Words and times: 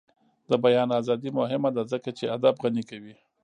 د 0.49 0.51
بیان 0.63 0.89
ازادي 0.99 1.29
مهمه 1.39 1.69
ده 1.75 1.83
ځکه 1.91 2.09
چې 2.17 2.25
ادب 2.35 2.55
غني 2.63 2.83
کوي. 2.89 3.15